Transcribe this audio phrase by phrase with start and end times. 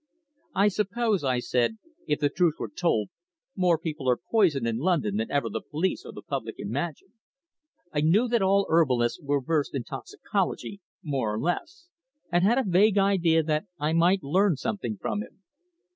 [0.55, 3.09] "I suppose," I said, "if the truth were told,
[3.55, 7.09] more people are poisoned in London than ever the police or the public imagine."
[7.93, 11.87] I knew that all herbalists were versed in toxicology more or less,
[12.31, 15.43] and had a vague idea that I might learn something from him.